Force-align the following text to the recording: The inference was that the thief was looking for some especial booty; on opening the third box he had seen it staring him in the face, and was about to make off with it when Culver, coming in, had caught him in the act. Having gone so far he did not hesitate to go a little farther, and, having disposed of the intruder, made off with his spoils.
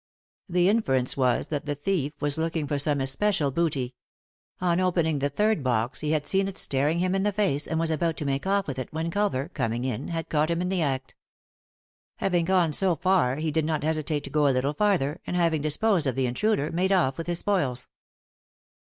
The 0.49 0.67
inference 0.67 1.15
was 1.15 1.49
that 1.49 1.67
the 1.67 1.75
thief 1.75 2.13
was 2.19 2.39
looking 2.39 2.65
for 2.65 2.79
some 2.79 2.99
especial 3.01 3.51
booty; 3.51 3.93
on 4.59 4.79
opening 4.79 5.19
the 5.19 5.29
third 5.29 5.63
box 5.63 5.99
he 5.99 6.09
had 6.09 6.25
seen 6.25 6.47
it 6.47 6.57
staring 6.57 6.97
him 6.97 7.13
in 7.13 7.21
the 7.21 7.31
face, 7.31 7.67
and 7.67 7.79
was 7.79 7.91
about 7.91 8.17
to 8.17 8.25
make 8.25 8.47
off 8.47 8.65
with 8.65 8.79
it 8.79 8.91
when 8.91 9.11
Culver, 9.11 9.49
coming 9.49 9.85
in, 9.85 10.07
had 10.07 10.27
caught 10.27 10.49
him 10.49 10.59
in 10.59 10.69
the 10.69 10.81
act. 10.81 11.13
Having 12.15 12.45
gone 12.45 12.73
so 12.73 12.95
far 12.95 13.35
he 13.35 13.51
did 13.51 13.63
not 13.63 13.83
hesitate 13.83 14.23
to 14.23 14.31
go 14.31 14.47
a 14.47 14.55
little 14.55 14.73
farther, 14.73 15.21
and, 15.27 15.35
having 15.35 15.61
disposed 15.61 16.07
of 16.07 16.15
the 16.15 16.25
intruder, 16.25 16.71
made 16.71 16.91
off 16.91 17.19
with 17.19 17.27
his 17.27 17.37
spoils. 17.37 17.87